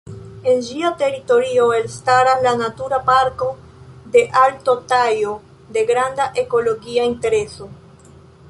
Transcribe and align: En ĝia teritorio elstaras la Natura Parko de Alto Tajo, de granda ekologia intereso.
En 0.51 0.61
ĝia 0.67 0.89
teritorio 1.01 1.67
elstaras 1.79 2.41
la 2.47 2.53
Natura 2.63 2.99
Parko 3.11 3.49
de 4.17 4.25
Alto 4.47 4.77
Tajo, 4.95 5.37
de 5.77 5.87
granda 5.93 6.31
ekologia 6.45 7.07
intereso. 7.15 7.71